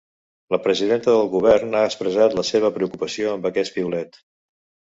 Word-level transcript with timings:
La 0.53 0.59
presidenta 0.67 1.13
del 1.15 1.29
govern 1.33 1.77
ha 1.81 1.85
expressat 1.89 2.39
la 2.39 2.47
seva 2.49 2.75
preocupació 2.79 3.37
amb 3.37 3.49
aquest 3.51 3.77
piulet. 3.77 4.23